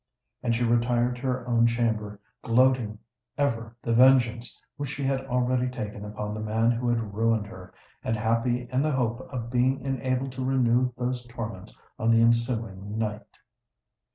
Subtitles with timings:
[0.41, 2.97] And she retired to her own chamber gloating
[3.37, 7.71] ever the vengeance which she had already taken upon the man who had ruined her,
[8.03, 12.97] and happy in the hope of being enabled to renew those torments on the ensuing
[12.97, 13.37] night.